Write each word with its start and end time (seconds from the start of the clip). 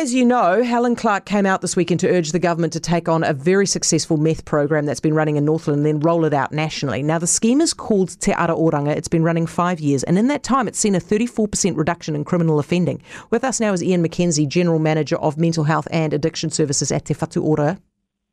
As 0.00 0.14
you 0.14 0.24
know, 0.24 0.62
Helen 0.62 0.96
Clark 0.96 1.26
came 1.26 1.44
out 1.44 1.60
this 1.60 1.76
weekend 1.76 2.00
to 2.00 2.08
urge 2.08 2.32
the 2.32 2.38
government 2.38 2.72
to 2.72 2.80
take 2.80 3.06
on 3.06 3.22
a 3.22 3.34
very 3.34 3.66
successful 3.66 4.16
meth 4.16 4.46
program 4.46 4.86
that's 4.86 4.98
been 4.98 5.12
running 5.12 5.36
in 5.36 5.44
Northland 5.44 5.80
and 5.80 5.86
then 5.86 6.00
roll 6.00 6.24
it 6.24 6.32
out 6.32 6.52
nationally. 6.52 7.02
Now, 7.02 7.18
the 7.18 7.26
scheme 7.26 7.60
is 7.60 7.74
called 7.74 8.18
Te 8.18 8.32
Ara 8.32 8.54
Oranga. 8.54 8.96
It's 8.96 9.08
been 9.08 9.22
running 9.22 9.46
five 9.46 9.78
years, 9.78 10.02
and 10.04 10.18
in 10.18 10.28
that 10.28 10.42
time, 10.42 10.68
it's 10.68 10.78
seen 10.78 10.94
a 10.94 11.00
34% 11.00 11.76
reduction 11.76 12.16
in 12.16 12.24
criminal 12.24 12.58
offending. 12.58 13.02
With 13.28 13.44
us 13.44 13.60
now 13.60 13.74
is 13.74 13.82
Ian 13.84 14.02
McKenzie, 14.02 14.48
General 14.48 14.78
Manager 14.78 15.18
of 15.18 15.36
Mental 15.36 15.64
Health 15.64 15.86
and 15.90 16.14
Addiction 16.14 16.48
Services 16.48 16.90
at 16.90 17.04
Te 17.04 17.12
Whatu 17.12 17.44
Ora, 17.44 17.78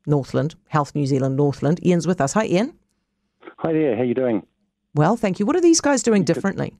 Northland, 0.06 0.54
Health 0.68 0.94
New 0.94 1.04
Zealand, 1.04 1.36
Northland. 1.36 1.84
Ian's 1.84 2.06
with 2.06 2.22
us. 2.22 2.32
Hi, 2.32 2.46
Ian. 2.46 2.72
Hi 3.58 3.74
there. 3.74 3.94
How 3.94 4.00
are 4.00 4.06
you 4.06 4.14
doing? 4.14 4.42
Well, 4.94 5.18
thank 5.18 5.38
you. 5.38 5.44
What 5.44 5.54
are 5.54 5.60
these 5.60 5.82
guys 5.82 6.02
doing 6.02 6.24
differently? 6.24 6.78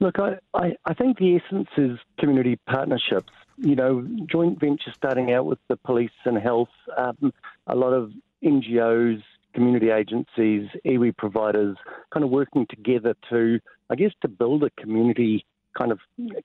Look, 0.00 0.18
I, 0.18 0.36
I, 0.54 0.72
I 0.86 0.94
think 0.94 1.18
the 1.18 1.36
essence 1.36 1.68
is 1.76 1.98
community 2.18 2.58
partnerships 2.66 3.32
you 3.58 3.74
know, 3.74 4.06
joint 4.30 4.60
ventures 4.60 4.94
starting 4.94 5.32
out 5.32 5.46
with 5.46 5.58
the 5.68 5.76
police 5.76 6.10
and 6.24 6.38
health, 6.38 6.68
um, 6.96 7.32
a 7.66 7.74
lot 7.74 7.92
of 7.92 8.12
NGOs, 8.44 9.22
community 9.54 9.90
agencies, 9.90 10.68
iwi 10.84 11.16
providers, 11.16 11.76
kind 12.12 12.24
of 12.24 12.30
working 12.30 12.66
together 12.68 13.14
to, 13.30 13.58
I 13.90 13.94
guess, 13.94 14.12
to 14.22 14.28
build 14.28 14.62
a 14.62 14.70
community 14.80 15.46
kind 15.76 15.92
of 15.92 16.00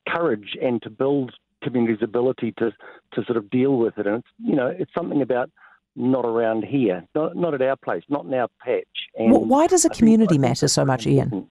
courage 0.08 0.58
and 0.62 0.82
to 0.84 0.90
build 0.90 1.34
community's 1.64 2.02
ability 2.02 2.54
to 2.58 2.72
to 3.14 3.24
sort 3.26 3.38
of 3.38 3.50
deal 3.50 3.78
with 3.78 3.98
it. 3.98 4.08
And 4.08 4.18
it's, 4.18 4.28
you 4.40 4.55
know, 4.55 4.68
it's 4.68 4.94
something 4.94 5.22
about 5.22 5.50
not 5.96 6.26
around 6.26 6.64
here, 6.64 7.05
not 7.14 7.36
not 7.36 7.54
at 7.54 7.62
our 7.62 7.76
place, 7.76 8.04
not 8.10 8.26
in 8.26 8.34
our 8.34 8.48
patch. 8.64 8.86
And 9.16 9.32
well, 9.32 9.46
why 9.46 9.68
does 9.68 9.86
a 9.86 9.90
community 9.90 10.38
matter 10.38 10.68
so 10.68 10.86
much, 10.86 11.05
Ian? 11.05 11.48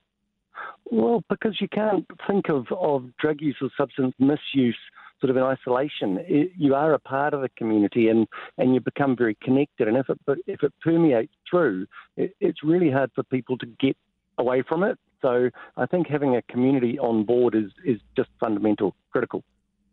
Well, 0.91 1.23
because 1.29 1.61
you 1.61 1.69
can't 1.69 2.05
think 2.27 2.49
of, 2.49 2.67
of 2.73 3.17
drug 3.17 3.41
use 3.41 3.57
or 3.61 3.71
substance 3.77 4.13
misuse 4.19 4.77
sort 5.21 5.31
of 5.31 5.37
in 5.37 5.43
isolation. 5.43 6.19
It, 6.21 6.53
you 6.57 6.75
are 6.75 6.93
a 6.95 6.99
part 6.99 7.35
of 7.35 7.43
the 7.43 7.51
community 7.57 8.09
and, 8.09 8.27
and 8.59 8.75
you 8.75 8.81
become 8.81 9.17
very 9.17 9.37
connected. 9.43 9.89
And 9.89 9.97
if 9.97 10.09
it, 10.09 10.19
but 10.27 10.39
if 10.47 10.63
it 10.63 10.73
permeates 10.83 11.33
through, 11.49 11.87
it, 12.17 12.35
it's 12.41 12.63
really 12.63 12.91
hard 12.91 13.11
for 13.15 13.23
people 13.25 13.59
to 13.59 13.67
get 13.67 13.97
away 14.39 14.63
from 14.67 14.83
it. 14.83 14.99
So 15.23 15.51
I 15.77 15.87
think 15.87 16.09
having 16.09 16.37
a 16.37 16.43
community 16.43 16.99
on 16.99 17.25
board 17.25 17.55
is, 17.55 17.71
is 17.85 18.01
just 18.17 18.31
fundamental, 18.41 18.95
critical. 19.13 19.45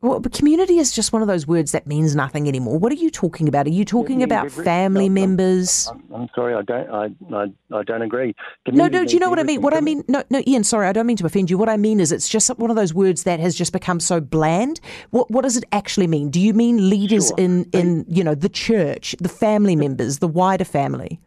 Well, 0.02 0.20
but 0.20 0.31
community 0.31 0.78
is 0.78 0.92
just 0.92 1.12
one 1.12 1.23
of 1.23 1.28
those 1.28 1.48
words 1.48 1.72
that 1.72 1.88
means 1.88 2.16
nothing 2.16 2.48
anymore. 2.48 2.78
What 2.78 2.92
are 2.92 2.95
you 2.95 3.09
talking 3.09 3.48
about? 3.48 3.66
Are 3.66 3.72
you 3.72 3.84
talking 3.84 4.22
about 4.22 4.52
family 4.52 5.09
no, 5.09 5.22
members? 5.22 5.88
I'm, 5.88 6.03
I'm, 6.14 6.30
sorry, 6.36 6.53
I 6.53 6.62
don't. 6.62 6.90
I, 6.92 7.36
I, 7.36 7.78
I 7.80 7.84
don't 7.84 8.03
agree. 8.03 8.36
Community 8.66 8.94
no, 8.94 9.00
no. 9.00 9.06
Do 9.08 9.14
you 9.16 9.20
know 9.20 9.31
what 9.31 9.40
I 9.40 9.44
mean? 9.44 9.62
What 9.64 9.73
I 9.73 9.81
mean? 9.81 10.03
No, 10.08 10.23
no, 10.30 10.44
Ian. 10.45 10.64
Sorry, 10.64 10.88
I 10.88 10.94
don't 10.94 11.08
mean 11.08 11.18
to 11.18 11.25
offend 11.25 11.50
you. 11.50 11.58
What 11.58 11.68
I 11.68 11.78
mean 11.78 12.00
is, 12.00 12.12
it's 12.12 12.30
just 12.30 12.48
one 12.59 12.70
of 12.70 12.75
those 12.75 12.94
words 12.94 13.23
that 13.23 13.40
has 13.40 13.56
just 13.56 13.73
become 13.73 14.00
so 14.00 14.22
bland. 14.22 14.80
What 15.09 15.31
What 15.31 15.42
does 15.42 15.58
it 15.58 15.64
actually 15.72 16.08
mean? 16.08 16.30
Do 16.30 16.40
you 16.40 16.53
mean 16.53 16.92
leaders 16.92 17.30
sure. 17.30 17.38
in 17.40 17.68
in 17.73 18.06
you 18.08 18.23
know 18.23 18.36
the 18.36 18.50
church, 18.50 19.16
the 19.20 19.30
family 19.30 19.75
members, 19.75 20.20
the 20.20 20.28
wider 20.28 20.66
family? 20.66 21.20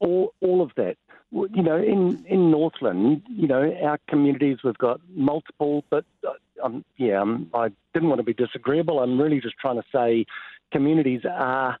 All 0.00 0.34
all 0.42 0.60
of 0.60 0.72
that 0.76 0.96
you 1.34 1.62
know, 1.62 1.76
in, 1.76 2.24
in 2.28 2.50
Northland, 2.50 3.22
you 3.28 3.48
know, 3.48 3.74
our 3.82 3.98
communities, 4.08 4.58
we've 4.62 4.78
got 4.78 5.00
multiple, 5.14 5.84
but 5.90 6.04
uh, 6.26 6.32
um, 6.64 6.84
yeah, 6.96 7.20
um, 7.20 7.50
I 7.54 7.68
didn't 7.92 8.08
want 8.08 8.20
to 8.20 8.24
be 8.24 8.34
disagreeable. 8.34 9.00
I'm 9.00 9.20
really 9.20 9.40
just 9.40 9.56
trying 9.60 9.76
to 9.76 9.84
say 9.92 10.24
communities 10.72 11.22
are 11.30 11.78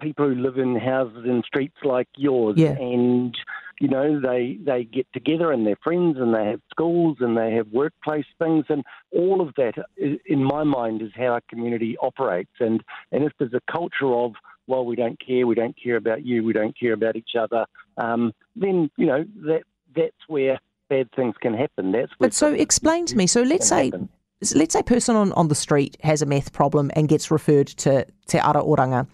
people 0.00 0.28
who 0.28 0.34
live 0.34 0.58
in 0.58 0.76
houses 0.76 1.24
and 1.24 1.42
streets 1.44 1.76
like 1.82 2.08
yours, 2.16 2.56
yeah. 2.56 2.72
and 2.72 3.34
you 3.80 3.88
know 3.88 4.20
they 4.20 4.58
they 4.62 4.84
get 4.84 5.06
together 5.12 5.52
and 5.52 5.66
they're 5.66 5.78
friends 5.82 6.18
and 6.18 6.34
they 6.34 6.44
have 6.44 6.60
schools 6.70 7.16
and 7.20 7.36
they 7.36 7.52
have 7.52 7.66
workplace 7.68 8.26
things 8.38 8.66
and 8.68 8.84
all 9.12 9.40
of 9.40 9.54
that, 9.56 9.74
in 9.96 10.44
my 10.44 10.64
mind, 10.64 11.02
is 11.02 11.10
how 11.14 11.36
a 11.36 11.40
community 11.48 11.96
operates. 12.02 12.52
And 12.60 12.82
and 13.12 13.24
if 13.24 13.32
there's 13.38 13.54
a 13.54 13.72
culture 13.72 14.12
of 14.12 14.32
well, 14.68 14.84
we 14.84 14.96
don't 14.96 15.18
care, 15.24 15.46
we 15.46 15.54
don't 15.54 15.76
care 15.80 15.96
about 15.96 16.26
you, 16.26 16.42
we 16.42 16.52
don't 16.52 16.78
care 16.78 16.92
about 16.92 17.14
each 17.14 17.36
other, 17.38 17.66
um, 17.96 18.34
then 18.54 18.90
you 18.96 19.06
know 19.06 19.24
that 19.46 19.62
that's 19.94 20.28
where 20.28 20.60
bad 20.88 21.08
things 21.16 21.34
can 21.40 21.54
happen. 21.54 21.92
That's 21.92 22.12
but 22.18 22.34
so 22.34 22.52
explain 22.52 23.06
to 23.06 23.16
me. 23.16 23.26
So 23.26 23.42
let's 23.42 23.68
say 23.68 23.86
happen 23.86 24.10
let's 24.54 24.72
say 24.72 24.80
a 24.80 24.84
person 24.84 25.16
on, 25.16 25.32
on 25.32 25.48
the 25.48 25.54
street 25.54 25.96
has 26.02 26.22
a 26.22 26.26
meth 26.26 26.52
problem 26.52 26.90
and 26.94 27.08
gets 27.08 27.30
referred 27.30 27.68
to 27.68 28.06
Te 28.26 28.38
Ara 28.38 28.62
Oranga. 28.62 29.06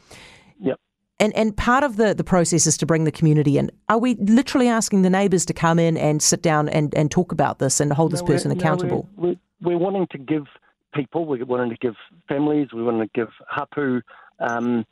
Yep. 0.60 0.80
And, 1.20 1.34
and 1.36 1.56
part 1.56 1.84
of 1.84 1.96
the, 1.96 2.14
the 2.14 2.24
process 2.24 2.66
is 2.66 2.76
to 2.78 2.86
bring 2.86 3.04
the 3.04 3.12
community 3.12 3.58
in. 3.58 3.70
Are 3.88 3.98
we 3.98 4.14
literally 4.16 4.68
asking 4.68 5.02
the 5.02 5.10
neighbours 5.10 5.44
to 5.46 5.54
come 5.54 5.78
in 5.78 5.96
and 5.96 6.22
sit 6.22 6.42
down 6.42 6.68
and, 6.68 6.94
and 6.94 7.10
talk 7.10 7.32
about 7.32 7.58
this 7.58 7.80
and 7.80 7.92
hold 7.92 8.12
no, 8.12 8.16
this 8.16 8.22
person 8.22 8.50
accountable? 8.50 9.08
No, 9.16 9.22
we're, 9.22 9.28
we're, 9.60 9.76
we're, 9.76 9.78
wanting 9.78 10.08
to 10.10 10.18
give 10.18 10.46
people, 10.94 11.24
we're 11.24 11.44
wanting 11.44 11.70
to 11.70 11.76
give 11.76 11.94
families, 12.28 12.68
we 12.72 12.82
want 12.82 13.00
to 13.00 13.08
give 13.14 13.28
hapu 13.48 14.00
um, 14.40 14.84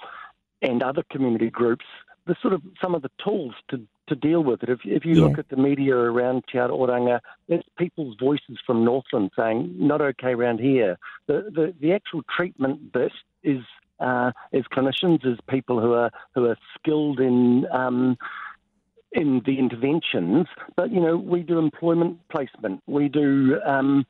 and 0.62 0.82
other 0.82 1.02
community 1.10 1.50
groups 1.50 1.84
the 2.26 2.36
sort 2.40 2.54
of 2.54 2.62
some 2.80 2.94
of 2.94 3.02
the 3.02 3.10
tools 3.24 3.54
to 3.70 3.80
to 4.10 4.16
deal 4.28 4.42
with 4.44 4.62
it. 4.62 4.68
If, 4.68 4.80
if 4.84 5.02
you 5.04 5.14
yeah. 5.14 5.24
look 5.24 5.38
at 5.38 5.48
the 5.48 5.56
media 5.56 5.96
around 5.96 6.44
Te 6.48 6.58
Ara 6.58 6.68
Oranga, 6.68 7.20
there's 7.48 7.64
people's 7.78 8.16
voices 8.20 8.58
from 8.66 8.84
Northland 8.84 9.30
saying, 9.34 9.74
not 9.78 10.00
okay 10.10 10.32
around 10.32 10.60
here. 10.60 10.98
The, 11.28 11.36
the, 11.56 11.74
the 11.80 11.92
actual 11.92 12.22
treatment 12.36 12.92
bit 12.92 13.12
is, 13.42 13.62
uh, 13.98 14.32
as 14.52 14.64
clinicians, 14.74 15.24
is 15.24 15.38
people 15.48 15.80
who 15.80 15.92
are, 15.94 16.10
who 16.34 16.42
are 16.50 16.58
skilled 16.76 17.18
in, 17.20 17.66
um, 17.72 18.18
in 19.12 19.42
the 19.46 19.58
interventions. 19.58 20.46
But, 20.76 20.92
you 20.92 21.00
know, 21.00 21.16
we 21.16 21.40
do 21.40 21.58
employment 21.58 22.18
placement. 22.28 22.82
We 22.86 23.08
do, 23.08 23.60
um, 23.64 24.06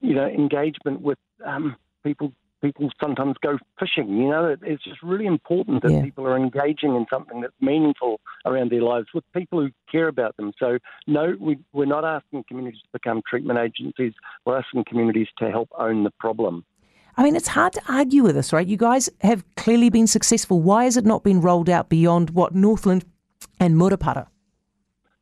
you 0.00 0.14
know, 0.14 0.26
engagement 0.26 1.00
with 1.02 1.18
um, 1.44 1.76
people 2.02 2.32
people 2.66 2.90
sometimes 3.00 3.36
go 3.42 3.58
fishing. 3.78 4.16
You 4.16 4.28
know, 4.28 4.46
it, 4.46 4.60
it's 4.62 4.82
just 4.84 5.02
really 5.02 5.26
important 5.26 5.82
that 5.82 5.92
yeah. 5.92 6.02
people 6.02 6.26
are 6.26 6.36
engaging 6.36 6.94
in 6.96 7.06
something 7.10 7.40
that's 7.40 7.54
meaningful 7.60 8.20
around 8.44 8.70
their 8.70 8.82
lives 8.82 9.06
with 9.14 9.24
people 9.32 9.60
who 9.60 9.70
care 9.90 10.08
about 10.08 10.36
them. 10.36 10.52
So, 10.58 10.78
no, 11.06 11.34
we, 11.40 11.58
we're 11.72 11.86
not 11.86 12.04
asking 12.04 12.44
communities 12.48 12.80
to 12.82 12.88
become 12.92 13.22
treatment 13.28 13.58
agencies. 13.58 14.12
We're 14.44 14.58
asking 14.58 14.84
communities 14.88 15.28
to 15.38 15.50
help 15.50 15.68
own 15.78 16.04
the 16.04 16.12
problem. 16.18 16.64
I 17.16 17.22
mean, 17.22 17.36
it's 17.36 17.48
hard 17.48 17.72
to 17.74 17.82
argue 17.88 18.22
with 18.22 18.34
this, 18.34 18.52
right? 18.52 18.66
You 18.66 18.76
guys 18.76 19.08
have 19.22 19.44
clearly 19.56 19.88
been 19.88 20.06
successful. 20.06 20.60
Why 20.60 20.84
has 20.84 20.96
it 20.96 21.06
not 21.06 21.22
been 21.22 21.40
rolled 21.40 21.70
out 21.70 21.88
beyond 21.88 22.30
what 22.30 22.54
Northland 22.54 23.04
and 23.58 23.74
Murupara? 23.76 24.26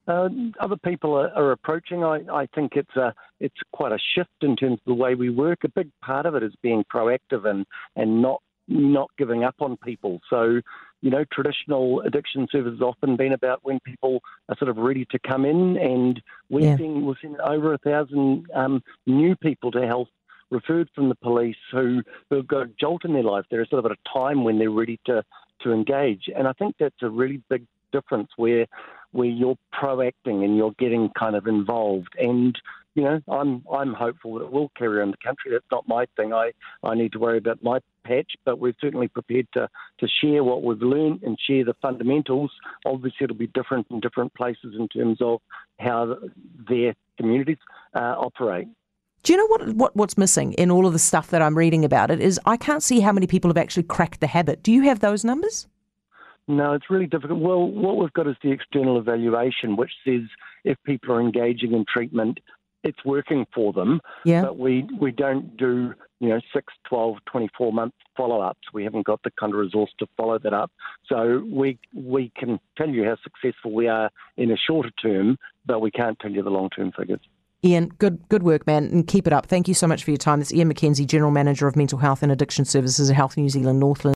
Uh, 0.07 0.29
other 0.61 0.77
people 0.77 1.15
are, 1.15 1.31
are 1.31 1.53
approaching. 1.53 2.05
I, 2.05 2.21
I, 2.31 2.47
think 2.55 2.73
it's 2.77 2.95
a 2.97 3.15
it's 3.41 3.57
quite 3.73 3.93
a 3.93 3.99
shift 4.15 4.43
in 4.43 4.55
terms 4.55 4.75
of 4.75 4.85
the 4.87 4.95
way 4.95 5.15
we 5.15 5.31
work. 5.31 5.61
A 5.65 5.69
big 5.69 5.91
part 6.03 6.27
of 6.27 6.35
it 6.35 6.43
is 6.43 6.53
being 6.63 6.85
proactive 6.93 7.47
and 7.49 7.65
and 7.97 8.21
not 8.21 8.43
not 8.69 9.11
giving 9.19 9.45
up 9.45 9.57
on 9.61 9.77
people. 9.79 10.21
So, 10.31 10.61
you 11.01 11.11
know, 11.11 11.25
traditional 11.33 12.01
addiction 12.03 12.49
services 12.51 12.81
often 12.81 13.17
been 13.17 13.33
about 13.33 13.61
when 13.63 13.81
people 13.81 14.21
are 14.49 14.57
sort 14.59 14.71
of 14.71 14.77
ready 14.77 15.07
to 15.11 15.19
come 15.19 15.45
in, 15.45 15.77
and 15.77 16.23
we're 16.51 16.71
yeah. 16.71 16.77
seeing 16.77 17.05
we're 17.07 17.15
seeing 17.21 17.37
over 17.45 17.75
a 17.75 17.79
thousand 17.79 18.47
um, 18.55 18.83
new 19.07 19.37
people 19.37 19.71
to 19.73 19.87
health 19.87 20.09
referred 20.51 20.89
from 20.95 21.09
the 21.09 21.15
police 21.17 21.57
who 21.73 22.03
who've 22.31 22.47
got 22.47 22.63
a 22.63 22.71
jolt 22.79 23.05
in 23.05 23.13
their 23.13 23.23
life. 23.23 23.45
They're 23.51 23.67
sort 23.67 23.85
of 23.85 23.91
at 23.91 23.97
a 23.97 24.19
time 24.19 24.45
when 24.45 24.59
they're 24.59 24.71
ready 24.71 25.01
to 25.07 25.25
to 25.63 25.73
engage, 25.73 26.29
and 26.35 26.49
I 26.49 26.53
think 26.53 26.77
that's 26.79 27.03
a 27.03 27.09
really 27.09 27.43
big 27.49 27.67
difference 27.95 28.31
where 28.37 28.67
where 29.13 29.29
you're 29.29 29.59
proacting 29.73 30.45
and 30.45 30.57
you're 30.57 30.75
getting 30.79 31.09
kind 31.17 31.37
of 31.37 31.47
involved. 31.47 32.13
And 32.19 32.59
you 32.95 33.03
know, 33.03 33.21
I'm 33.29 33.65
I'm 33.73 33.93
hopeful 33.93 34.35
that 34.35 34.45
it 34.45 34.53
will 34.53 34.71
carry 34.77 35.03
on 35.03 35.11
the 35.11 35.17
country. 35.25 35.51
That's 35.53 35.65
not 35.71 35.89
my 35.89 36.07
thing. 36.17 36.33
I, 36.33 36.53
I 36.83 36.95
need 36.95 37.13
to 37.13 37.19
worry 37.19 37.39
about 37.39 37.63
my 37.63 37.79
patch, 38.05 38.33
but 38.45 38.59
we're 38.61 38.75
certainly 38.81 39.09
prepared 39.09 39.49
to, 39.55 39.69
to 39.99 40.09
share 40.21 40.45
what 40.45 40.63
we've 40.63 40.81
learned 40.81 41.23
and 41.23 41.39
share 41.47 41.65
the 41.65 41.75
fundamentals. 41.83 42.51
Obviously, 42.85 43.25
it'll 43.25 43.37
be 43.37 43.49
different 43.49 43.87
in 43.91 44.01
different 44.01 44.33
places 44.35 44.75
in 44.79 44.89
terms 44.89 45.19
of 45.21 45.41
how 45.81 46.17
their 46.69 46.95
communities 47.19 47.59
uh, 47.95 48.15
operate. 48.19 48.69
Do 49.25 49.33
you 49.33 49.39
know 49.39 49.47
what, 49.47 49.75
what 49.75 49.97
what's 49.97 50.19
missing 50.19 50.53
in 50.53 50.71
all 50.71 50.87
of 50.87 50.93
the 50.93 50.99
stuff 50.99 51.31
that 51.31 51.43
I'm 51.43 51.57
reading 51.57 51.85
about 51.85 52.11
it 52.11 52.21
is 52.21 52.39
I 52.45 52.57
can't 52.57 52.83
see 52.83 53.01
how 53.01 53.13
many 53.13 53.27
people 53.27 53.49
have 53.49 53.57
actually 53.57 53.85
cracked 53.85 54.21
the 54.21 54.27
habit. 54.27 54.63
Do 54.63 54.71
you 54.71 54.83
have 54.83 55.01
those 55.01 55.25
numbers? 55.25 55.67
No, 56.47 56.75
it's 56.75 56.91
really 56.91 57.07
difficult. 57.07 57.41
Well, 57.41 57.67
what 57.67 57.97
we've 57.97 58.13
got 58.13 58.27
is 58.27 58.37
the 58.43 58.53
external 58.53 58.99
evaluation, 58.99 59.77
which 59.77 59.93
says 60.05 60.23
if 60.65 60.77
people 60.85 61.15
are 61.15 61.21
engaging 61.21 61.73
in 61.73 61.85
treatment, 61.91 62.39
it's 62.83 63.03
working 63.05 63.47
for 63.55 63.73
them. 63.73 64.01
Yeah. 64.25 64.43
But 64.43 64.59
we, 64.59 64.87
we 65.01 65.11
don't 65.11 65.57
do, 65.57 65.95
you 66.21 66.29
know, 66.29 66.41
6, 66.53 66.73
12, 66.87 67.17
24 67.25 67.73
month 67.73 67.95
follow 68.15 68.41
ups. 68.41 68.61
We 68.75 68.85
haven't 68.85 69.07
got 69.07 69.23
the 69.23 69.31
kind 69.41 69.55
of 69.55 69.59
resource 69.59 69.91
to 69.99 70.07
follow 70.17 70.39
that 70.39 70.53
up. 70.53 70.71
So 71.09 71.43
we, 71.51 71.79
we 71.95 72.31
can 72.37 72.61
tell 72.77 72.91
you 72.91 73.05
how 73.05 73.17
successful 73.23 73.73
we 73.73 73.89
are 73.89 74.11
in 74.37 74.51
a 74.51 74.57
shorter 74.57 74.91
term, 75.03 75.39
but 75.65 75.81
we 75.81 75.91
can't 75.91 76.19
tell 76.19 76.31
you 76.31 76.43
the 76.43 76.51
long 76.51 76.69
term 76.71 76.93
figures. 76.93 77.21
Ian, 77.65 77.89
good 77.99 78.29
good 78.29 78.43
work, 78.43 78.67
man, 78.67 78.85
and 78.85 79.07
keep 79.07 79.27
it 79.27 79.33
up. 79.33 79.47
Thank 79.47 79.69
you 79.69 79.75
so 79.75 79.87
much 79.87 80.05
for 80.05 80.11
your 80.11 80.19
time. 80.19 80.39
This 80.39 80.53
is 80.53 80.59
Ian 80.59 80.73
McKenzie, 80.73 81.07
General 81.07 81.31
Manager 81.31 81.67
of 81.67 81.77
Mental 81.77 81.99
Health 81.99 82.23
and 82.23 82.31
Addiction 82.31 82.67
Services 82.67 83.09
at 83.09 83.17
Health 83.17 83.39
New 83.39 83.49
Zealand 83.49 83.81
Northland. 83.81 84.13